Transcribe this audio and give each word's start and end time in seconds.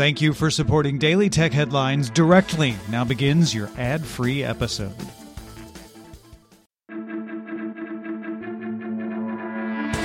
Thank 0.00 0.22
you 0.22 0.32
for 0.32 0.50
supporting 0.50 0.96
Daily 0.96 1.28
Tech 1.28 1.52
Headlines 1.52 2.08
directly. 2.08 2.74
Now 2.88 3.04
begins 3.04 3.54
your 3.54 3.68
ad 3.76 4.02
free 4.02 4.42
episode. 4.42 4.94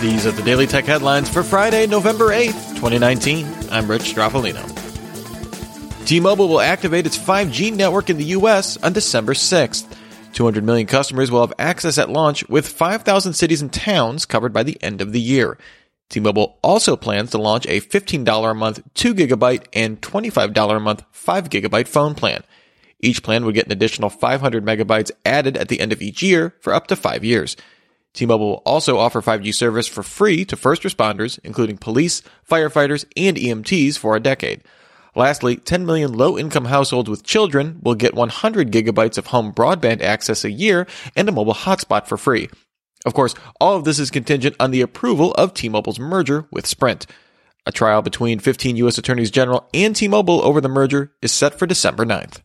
These 0.00 0.26
are 0.26 0.32
the 0.32 0.42
Daily 0.44 0.66
Tech 0.66 0.86
Headlines 0.86 1.30
for 1.30 1.44
Friday, 1.44 1.86
November 1.86 2.30
8th, 2.30 2.70
2019. 2.70 3.46
I'm 3.70 3.88
Rich 3.88 4.12
Stroffolino. 4.12 4.64
T-Mobile 6.04 6.48
will 6.48 6.60
activate 6.60 7.06
its 7.06 7.16
5G 7.16 7.72
network 7.72 8.10
in 8.10 8.16
the 8.16 8.24
U.S. 8.24 8.76
on 8.78 8.92
December 8.92 9.34
6th. 9.34 9.86
200 10.32 10.64
million 10.64 10.88
customers 10.88 11.30
will 11.30 11.42
have 11.42 11.54
access 11.60 11.96
at 11.96 12.10
launch, 12.10 12.44
with 12.48 12.66
5,000 12.66 13.34
cities 13.34 13.62
and 13.62 13.72
towns 13.72 14.26
covered 14.26 14.52
by 14.52 14.64
the 14.64 14.82
end 14.82 15.00
of 15.00 15.12
the 15.12 15.20
year. 15.20 15.56
T-Mobile 16.08 16.58
also 16.62 16.96
plans 16.96 17.30
to 17.30 17.38
launch 17.38 17.66
a 17.66 17.80
$15 17.80 18.50
a 18.50 18.54
month 18.54 18.80
2 18.94 19.14
gigabyte 19.14 19.66
and 19.72 20.00
$25 20.00 20.76
a 20.76 20.80
month 20.80 21.02
5 21.10 21.50
gigabyte 21.50 21.88
phone 21.88 22.14
plan. 22.14 22.42
Each 23.00 23.22
plan 23.22 23.44
would 23.44 23.54
get 23.54 23.66
an 23.66 23.72
additional 23.72 24.10
500 24.10 24.64
megabytes 24.64 25.10
added 25.24 25.56
at 25.56 25.68
the 25.68 25.80
end 25.80 25.92
of 25.92 26.00
each 26.00 26.22
year 26.22 26.54
for 26.60 26.72
up 26.72 26.86
to 26.88 26.96
five 26.96 27.24
years. 27.24 27.56
T-Mobile 28.14 28.48
will 28.48 28.62
also 28.64 28.96
offer 28.96 29.20
5G 29.20 29.52
service 29.52 29.86
for 29.86 30.02
free 30.02 30.44
to 30.46 30.56
first 30.56 30.82
responders, 30.82 31.38
including 31.44 31.76
police, 31.76 32.22
firefighters, 32.50 33.04
and 33.14 33.36
EMTs 33.36 33.98
for 33.98 34.16
a 34.16 34.20
decade. 34.20 34.62
Lastly, 35.14 35.56
10 35.56 35.84
million 35.84 36.12
low-income 36.14 36.66
households 36.66 37.10
with 37.10 37.24
children 37.24 37.78
will 37.82 37.94
get 37.94 38.14
100 38.14 38.70
gigabytes 38.70 39.18
of 39.18 39.28
home 39.28 39.52
broadband 39.52 40.00
access 40.00 40.44
a 40.44 40.50
year 40.50 40.86
and 41.14 41.28
a 41.28 41.32
mobile 41.32 41.54
hotspot 41.54 42.06
for 42.06 42.16
free. 42.16 42.48
Of 43.06 43.14
course, 43.14 43.34
all 43.60 43.76
of 43.76 43.84
this 43.84 44.00
is 44.00 44.10
contingent 44.10 44.56
on 44.58 44.72
the 44.72 44.80
approval 44.80 45.32
of 45.34 45.54
T-Mobile's 45.54 46.00
merger 46.00 46.46
with 46.50 46.66
Sprint. 46.66 47.06
A 47.64 47.72
trial 47.72 48.02
between 48.02 48.40
15 48.40 48.76
U.S. 48.76 48.98
attorneys 48.98 49.30
general 49.30 49.68
and 49.72 49.94
T-Mobile 49.94 50.44
over 50.44 50.60
the 50.60 50.68
merger 50.68 51.12
is 51.22 51.30
set 51.32 51.58
for 51.58 51.66
December 51.66 52.04
9th. 52.04 52.42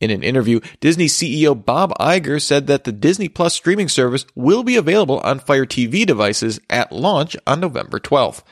In 0.00 0.10
an 0.10 0.22
interview, 0.22 0.60
Disney 0.80 1.06
CEO 1.06 1.64
Bob 1.64 1.92
Iger 1.98 2.40
said 2.40 2.66
that 2.68 2.84
the 2.84 2.92
Disney 2.92 3.28
Plus 3.28 3.54
streaming 3.54 3.88
service 3.88 4.26
will 4.34 4.62
be 4.62 4.76
available 4.76 5.20
on 5.20 5.40
Fire 5.40 5.66
TV 5.66 6.06
devices 6.06 6.60
at 6.70 6.92
launch 6.92 7.36
on 7.46 7.60
November 7.60 7.98
12th. 7.98 8.42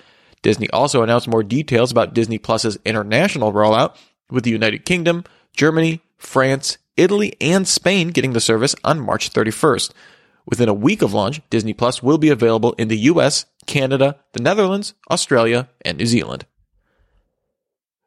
Disney 0.42 0.68
also 0.70 1.02
announced 1.02 1.28
more 1.28 1.42
details 1.42 1.92
about 1.92 2.14
Disney 2.14 2.38
Plus's 2.38 2.78
international 2.84 3.52
rollout, 3.52 3.96
with 4.30 4.44
the 4.44 4.50
United 4.50 4.84
Kingdom, 4.84 5.24
Germany, 5.54 6.00
France, 6.16 6.78
Italy, 6.96 7.34
and 7.40 7.68
Spain 7.68 8.08
getting 8.08 8.32
the 8.32 8.40
service 8.40 8.74
on 8.82 9.00
March 9.00 9.30
31st. 9.30 9.92
Within 10.46 10.68
a 10.68 10.74
week 10.74 11.02
of 11.02 11.14
launch, 11.14 11.40
Disney 11.50 11.72
Plus 11.72 12.02
will 12.02 12.18
be 12.18 12.28
available 12.28 12.74
in 12.74 12.88
the 12.88 12.98
US, 12.98 13.46
Canada, 13.66 14.18
the 14.32 14.42
Netherlands, 14.42 14.94
Australia, 15.10 15.68
and 15.82 15.98
New 15.98 16.06
Zealand. 16.06 16.46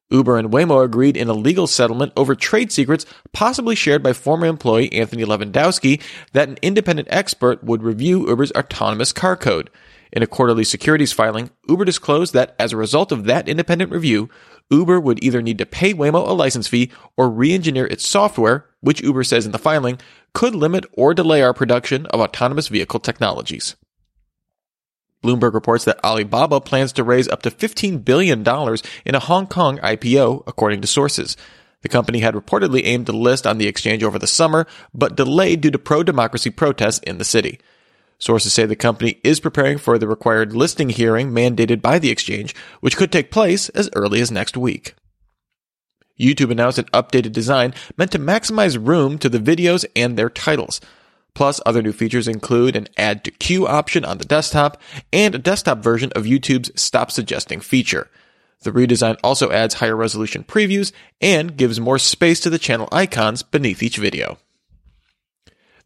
Uber 0.10 0.38
and 0.38 0.52
Waymo 0.52 0.84
agreed 0.84 1.18
in 1.18 1.28
a 1.28 1.34
legal 1.34 1.68
settlement 1.68 2.14
over 2.16 2.34
trade 2.34 2.72
secrets 2.72 3.06
possibly 3.34 3.76
shared 3.76 4.02
by 4.02 4.14
former 4.14 4.46
employee 4.46 4.94
Anthony 4.94 5.26
Levandowski 5.26 6.02
that 6.32 6.48
an 6.48 6.58
independent 6.62 7.10
expert 7.12 7.64
would 7.64 7.84
review 7.84 8.28
Uber's 8.28 8.52
autonomous 8.54 9.12
car 9.12 9.36
code. 9.36 9.70
In 10.14 10.24
a 10.24 10.28
quarterly 10.28 10.64
securities 10.64 11.12
filing, 11.12 11.50
Uber 11.68 11.84
disclosed 11.84 12.34
that 12.34 12.56
as 12.58 12.72
a 12.72 12.78
result 12.78 13.12
of 13.12 13.26
that 13.26 13.50
independent 13.50 13.92
review, 13.92 14.30
Uber 14.70 15.02
would 15.02 15.22
either 15.22 15.42
need 15.42 15.58
to 15.58 15.66
pay 15.66 15.94
Waymo 15.94 16.26
a 16.26 16.32
license 16.32 16.68
fee 16.68 16.92
or 17.18 17.30
re-engineer 17.30 17.88
its 17.88 18.08
software, 18.08 18.67
which 18.82 19.02
Uber 19.02 19.24
says 19.24 19.46
in 19.46 19.52
the 19.52 19.58
filing 19.58 20.00
could 20.34 20.56
limit 20.56 20.86
or 20.94 21.14
delay 21.14 21.42
our 21.42 21.54
production 21.54 22.06
of 22.08 22.20
autonomous 22.20 22.68
vehicle 22.68 23.00
technologies. 23.00 23.76
Bloomberg 25.24 25.54
reports 25.54 25.84
that 25.86 26.04
Alibaba 26.04 26.62
plans 26.62 26.94
to 26.94 27.04
raise 27.04 27.28
up 27.28 27.42
to 27.42 27.52
$15 27.52 28.06
billion 28.06 28.42
in 29.06 29.16
a 29.16 29.20
Hong 29.20 29.48
Kong 29.48 29.80
IPO, 29.80 30.44
according 30.46 30.82
to 30.82 30.88
sources. 30.88 31.36
The 31.82 31.90
company 31.90 32.20
had 32.20 32.36
reportedly 32.36 32.82
aimed 32.86 33.08
to 33.08 33.12
list 33.12 33.48
on 33.48 33.58
the 33.58 33.68
exchange 33.68 34.04
over 34.04 34.20
the 34.20 34.28
summer, 34.28 34.68
but 34.94 35.16
delayed 35.16 35.62
due 35.62 35.72
to 35.72 35.80
pro 35.80 36.04
democracy 36.04 36.50
protests 36.50 37.00
in 37.00 37.18
the 37.18 37.26
city. 37.26 37.60
Sources 38.20 38.54
say 38.54 38.66
the 38.66 38.76
company 38.76 39.20
is 39.24 39.40
preparing 39.40 39.78
for 39.78 39.98
the 39.98 40.08
required 40.08 40.56
listing 40.56 40.90
hearing 40.90 41.32
mandated 41.32 41.82
by 41.82 42.00
the 42.00 42.10
exchange, 42.10 42.56
which 42.80 42.98
could 42.98 43.12
take 43.12 43.32
place 43.32 43.70
as 43.70 43.90
early 43.96 44.22
as 44.22 44.32
next 44.32 44.58
week. 44.58 44.96
YouTube 46.20 46.52
announced 46.52 46.80
an 46.80 46.86
updated 46.86 47.32
design 47.32 47.74
meant 47.98 48.12
to 48.12 48.20
maximize 48.20 48.78
room 48.84 49.18
to 49.20 49.30
the 49.30 49.40
videos 49.40 49.86
and 49.96 50.18
their 50.18 50.30
titles. 50.30 50.82
Plus, 51.34 51.62
other 51.66 51.84
new 51.84 51.92
features 51.92 52.28
include 52.28 52.76
an 52.76 52.88
add 52.98 53.24
to 53.24 53.32
queue 53.32 53.68
option 53.68 54.04
on 54.04 54.18
the 54.18 54.26
desktop 54.26 54.82
and 55.14 55.36
a 55.36 55.40
desktop 55.40 55.80
version 55.80 56.12
of 56.16 56.26
YouTube's 56.26 56.82
stop 56.82 57.12
suggesting 57.12 57.60
feature. 57.60 58.10
The 58.64 58.72
redesign 58.72 59.18
also 59.24 59.52
adds 59.52 59.76
higher 59.76 59.96
resolution 59.96 60.44
previews 60.44 60.92
and 61.22 61.56
gives 61.56 61.80
more 61.80 62.00
space 62.00 62.40
to 62.40 62.50
the 62.50 62.58
channel 62.58 62.90
icons 62.92 63.44
beneath 63.44 63.84
each 63.84 63.98
video. 63.98 64.40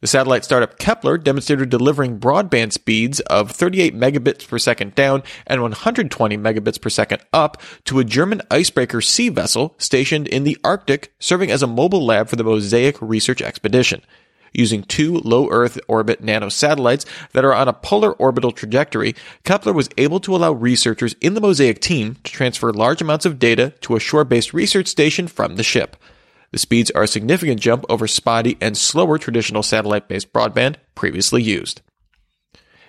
The 0.01 0.07
satellite 0.07 0.43
startup 0.43 0.79
Kepler 0.79 1.19
demonstrated 1.19 1.69
delivering 1.69 2.19
broadband 2.19 2.71
speeds 2.71 3.19
of 3.19 3.51
38 3.51 3.95
megabits 3.95 4.47
per 4.47 4.57
second 4.57 4.95
down 4.95 5.21
and 5.45 5.61
120 5.61 6.37
megabits 6.39 6.81
per 6.81 6.89
second 6.89 7.21
up 7.31 7.61
to 7.85 7.99
a 7.99 8.03
German 8.03 8.41
icebreaker 8.49 8.99
sea 9.01 9.29
vessel 9.29 9.75
stationed 9.77 10.27
in 10.27 10.43
the 10.43 10.57
Arctic, 10.63 11.13
serving 11.19 11.51
as 11.51 11.61
a 11.61 11.67
mobile 11.67 12.03
lab 12.03 12.29
for 12.29 12.35
the 12.35 12.43
Mosaic 12.43 12.99
research 12.99 13.43
expedition 13.43 14.01
using 14.53 14.83
two 14.83 15.19
low 15.19 15.47
Earth 15.49 15.79
orbit 15.87 16.23
nanosatellites 16.23 17.05
that 17.33 17.45
are 17.45 17.53
on 17.53 17.67
a 17.67 17.73
polar 17.73 18.13
orbital 18.13 18.51
trajectory, 18.51 19.15
Kepler 19.43 19.71
was 19.71 19.87
able 19.97 20.19
to 20.19 20.35
allow 20.35 20.51
researchers 20.51 21.15
in 21.21 21.35
the 21.35 21.41
Mosaic 21.41 21.79
team 21.79 22.17
to 22.23 22.31
transfer 22.31 22.73
large 22.73 23.01
amounts 23.01 23.25
of 23.25 23.39
data 23.39 23.73
to 23.81 23.95
a 23.95 23.99
shore 23.99 24.25
based 24.25 24.53
research 24.53 24.87
station 24.87 25.27
from 25.27 25.55
the 25.55 25.63
ship. 25.63 25.95
The 26.51 26.59
speeds 26.59 26.91
are 26.91 27.03
a 27.03 27.07
significant 27.07 27.61
jump 27.61 27.85
over 27.89 28.07
spotty 28.07 28.57
and 28.59 28.77
slower 28.77 29.17
traditional 29.17 29.63
satellite 29.63 30.07
based 30.07 30.33
broadband 30.33 30.75
previously 30.95 31.41
used. 31.41 31.81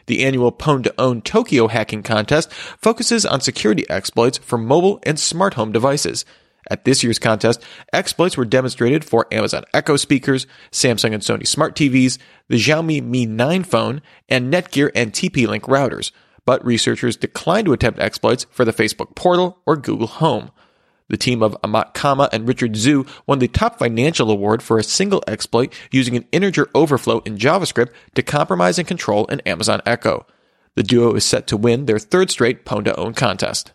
The 0.07 0.25
annual 0.25 0.51
Pwn 0.51 0.83
to 0.85 0.95
Own 1.01 1.23
Tokyo 1.23 1.69
hacking 1.69 2.03
contest 2.03 2.53
focuses 2.53 3.25
on 3.25 3.41
security 3.41 3.89
exploits 3.89 4.39
for 4.39 4.59
mobile 4.59 5.01
and 5.05 5.19
smart 5.19 5.55
home 5.55 5.71
devices. 5.71 6.25
At 6.71 6.85
this 6.85 7.03
year's 7.03 7.19
contest, 7.19 7.63
exploits 7.93 8.37
were 8.37 8.45
demonstrated 8.45 9.05
for 9.05 9.27
Amazon 9.33 9.65
Echo 9.75 9.97
speakers, 9.97 10.47
Samsung 10.71 11.13
and 11.13 11.23
Sony 11.23 11.47
smart 11.47 11.75
TVs, 11.77 12.19
the 12.49 12.57
Xiaomi 12.57 13.03
Mi 13.03 13.27
9 13.27 13.65
phone, 13.65 14.03
and 14.29 14.53
Netgear 14.53 14.91
and 14.95 15.13
TP-Link 15.13 15.65
routers. 15.65 16.13
But 16.45 16.65
researchers 16.65 17.17
declined 17.17 17.67
to 17.67 17.73
attempt 17.73 18.01
exploits 18.01 18.47
for 18.51 18.65
the 18.65 18.73
Facebook 18.73 19.15
portal 19.15 19.59
or 19.67 19.77
Google 19.77 20.09
Home. 20.09 20.51
The 21.13 21.19
team 21.19 21.43
of 21.43 21.55
Amat 21.63 21.93
Cama 21.93 22.31
and 22.33 22.49
Richard 22.49 22.73
Zhu 22.73 23.07
won 23.27 23.39
the 23.39 23.47
top 23.47 23.79
financial 23.79 24.31
award 24.31 24.63
for 24.63 24.79
a 24.79 24.83
single 24.83 25.23
exploit 25.27 25.71
using 25.91 26.17
an 26.17 26.25
integer 26.33 26.71
overflow 26.75 27.19
in 27.27 27.37
JavaScript 27.37 27.91
to 28.15 28.23
compromise 28.23 28.79
and 28.79 28.89
control 28.89 29.29
an 29.29 29.41
Amazon 29.41 29.83
Echo. 29.85 30.25
The 30.75 30.83
duo 30.83 31.13
is 31.13 31.27
set 31.27 31.47
to 31.49 31.59
win 31.59 31.85
their 31.85 31.99
third 31.99 32.31
straight 32.31 32.65
Pwn 32.65 32.87
to 32.87 32.97
Own 32.97 33.13
contest. 33.13 33.73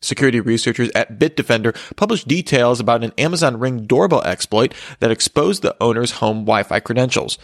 Security 0.00 0.40
researchers 0.40 0.88
at 0.94 1.18
Bitdefender 1.18 1.76
published 1.96 2.26
details 2.26 2.80
about 2.80 3.04
an 3.04 3.12
Amazon 3.18 3.60
Ring 3.60 3.84
doorbell 3.84 4.22
exploit 4.22 4.72
that 5.00 5.10
exposed 5.10 5.60
the 5.60 5.76
owner's 5.82 6.12
home 6.12 6.46
Wi-Fi 6.46 6.80
credentials. 6.80 7.36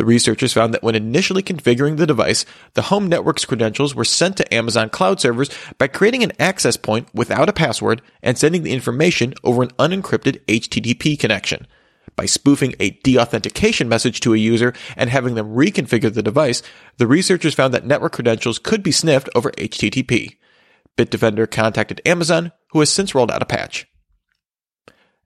The 0.00 0.06
researchers 0.06 0.54
found 0.54 0.72
that 0.72 0.82
when 0.82 0.94
initially 0.94 1.42
configuring 1.42 1.98
the 1.98 2.06
device, 2.06 2.46
the 2.72 2.80
home 2.88 3.06
network's 3.06 3.44
credentials 3.44 3.94
were 3.94 4.06
sent 4.06 4.38
to 4.38 4.54
Amazon 4.54 4.88
cloud 4.88 5.20
servers 5.20 5.50
by 5.76 5.88
creating 5.88 6.22
an 6.22 6.32
access 6.40 6.78
point 6.78 7.08
without 7.12 7.50
a 7.50 7.52
password 7.52 8.00
and 8.22 8.38
sending 8.38 8.62
the 8.62 8.72
information 8.72 9.34
over 9.44 9.62
an 9.62 9.68
unencrypted 9.72 10.42
HTTP 10.46 11.18
connection. 11.18 11.66
By 12.16 12.24
spoofing 12.24 12.76
a 12.80 12.92
deauthentication 12.92 13.88
message 13.88 14.20
to 14.20 14.32
a 14.32 14.38
user 14.38 14.72
and 14.96 15.10
having 15.10 15.34
them 15.34 15.54
reconfigure 15.54 16.14
the 16.14 16.22
device, 16.22 16.62
the 16.96 17.06
researchers 17.06 17.52
found 17.52 17.74
that 17.74 17.84
network 17.84 18.12
credentials 18.12 18.58
could 18.58 18.82
be 18.82 18.92
sniffed 18.92 19.28
over 19.34 19.50
HTTP. 19.50 20.38
Bitdefender 20.96 21.50
contacted 21.50 22.00
Amazon, 22.06 22.52
who 22.70 22.80
has 22.80 22.88
since 22.88 23.14
rolled 23.14 23.30
out 23.30 23.42
a 23.42 23.44
patch. 23.44 23.86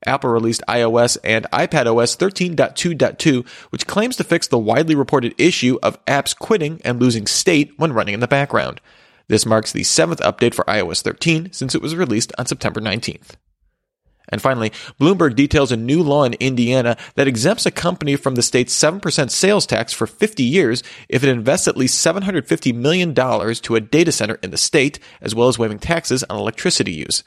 Apple 0.07 0.31
released 0.31 0.63
iOS 0.69 1.17
and 1.25 1.47
iPadOS 1.53 2.17
13.2.2, 2.17 3.47
which 3.71 3.87
claims 3.87 4.17
to 4.17 4.25
fix 4.25 4.47
the 4.47 4.59
widely 4.59 4.95
reported 4.95 5.35
issue 5.39 5.79
of 5.83 6.05
apps 6.07 6.37
quitting 6.37 6.81
and 6.85 7.01
losing 7.01 7.27
state 7.27 7.73
when 7.77 7.93
running 7.93 8.15
in 8.15 8.21
the 8.21 8.29
background. 8.29 8.81
This 9.29 9.47
marks 9.47 9.73
the 9.73 9.85
seventh 9.85 10.21
update 10.21 10.55
for 10.55 10.65
iOS 10.65 11.03
13 11.03 11.53
since 11.53 11.75
it 11.75 11.83
was 11.83 11.97
released 11.97 12.33
on 12.39 12.47
September 12.47 12.81
19th. 12.81 13.37
And 14.29 14.41
finally, 14.41 14.71
Bloomberg 15.01 15.37
details 15.37 15.71
a 15.71 15.77
new 15.77 16.03
law 16.03 16.25
in 16.25 16.35
Indiana 16.35 16.97
that 17.15 17.29
exempts 17.29 17.67
a 17.67 17.71
company 17.71 18.17
from 18.17 18.35
the 18.35 18.43
state's 18.43 18.75
7% 18.75 19.31
sales 19.31 19.67
tax 19.67 19.93
for 19.93 20.07
50 20.07 20.43
years 20.43 20.83
if 21.09 21.23
it 21.23 21.29
invests 21.29 21.69
at 21.69 21.77
least 21.77 22.05
$750 22.05 22.75
million 22.75 23.15
to 23.15 23.77
a 23.77 23.81
data 23.81 24.13
center 24.13 24.39
in 24.43 24.51
the 24.51 24.57
state, 24.57 24.99
as 25.21 25.35
well 25.35 25.49
as 25.49 25.59
waiving 25.59 25.79
taxes 25.79 26.25
on 26.25 26.39
electricity 26.39 26.93
use. 26.93 27.23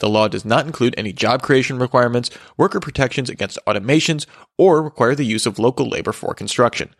The 0.00 0.08
law 0.08 0.28
does 0.28 0.44
not 0.44 0.66
include 0.66 0.94
any 0.98 1.12
job 1.12 1.42
creation 1.42 1.78
requirements, 1.78 2.30
worker 2.56 2.80
protections 2.80 3.30
against 3.30 3.58
automations, 3.66 4.26
or 4.58 4.82
require 4.82 5.14
the 5.14 5.24
use 5.24 5.46
of 5.46 5.58
local 5.58 5.88
labor 5.88 6.12
for 6.12 6.34
construction. 6.34 6.94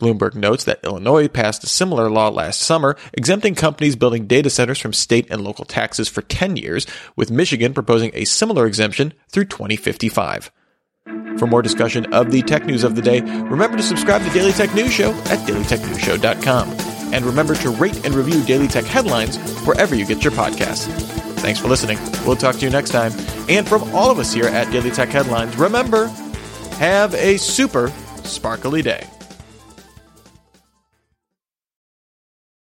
Bloomberg 0.00 0.34
notes 0.34 0.64
that 0.64 0.80
Illinois 0.82 1.28
passed 1.28 1.62
a 1.62 1.68
similar 1.68 2.10
law 2.10 2.28
last 2.28 2.60
summer, 2.60 2.96
exempting 3.12 3.54
companies 3.54 3.96
building 3.96 4.26
data 4.26 4.50
centers 4.50 4.78
from 4.78 4.92
state 4.92 5.26
and 5.30 5.42
local 5.42 5.64
taxes 5.64 6.08
for 6.08 6.22
10 6.22 6.56
years, 6.56 6.86
with 7.16 7.30
Michigan 7.30 7.74
proposing 7.74 8.10
a 8.14 8.24
similar 8.24 8.66
exemption 8.66 9.12
through 9.28 9.44
2055. 9.44 10.50
For 11.38 11.46
more 11.46 11.62
discussion 11.62 12.12
of 12.12 12.30
the 12.30 12.42
tech 12.42 12.64
news 12.66 12.82
of 12.82 12.96
the 12.96 13.02
day, 13.02 13.20
remember 13.20 13.76
to 13.76 13.82
subscribe 13.82 14.22
to 14.22 14.30
Daily 14.30 14.52
Tech 14.52 14.74
News 14.74 14.92
Show 14.92 15.12
at 15.12 15.38
dailytechnewsshow.com. 15.46 16.70
And 17.12 17.24
remember 17.24 17.54
to 17.56 17.70
rate 17.70 18.04
and 18.04 18.14
review 18.14 18.42
Daily 18.44 18.68
Tech 18.68 18.84
headlines 18.84 19.36
wherever 19.64 19.94
you 19.94 20.06
get 20.06 20.22
your 20.22 20.32
podcasts. 20.32 21.29
Thanks 21.40 21.58
for 21.58 21.68
listening. 21.68 21.98
We'll 22.26 22.36
talk 22.36 22.56
to 22.56 22.64
you 22.64 22.70
next 22.70 22.90
time. 22.90 23.12
And 23.48 23.66
from 23.68 23.82
all 23.94 24.10
of 24.10 24.18
us 24.18 24.32
here 24.32 24.46
at 24.46 24.70
Daily 24.70 24.90
Tech 24.90 25.08
Headlines, 25.08 25.56
remember, 25.56 26.06
have 26.78 27.14
a 27.14 27.36
super 27.38 27.92
sparkly 28.22 28.82
day. 28.82 29.06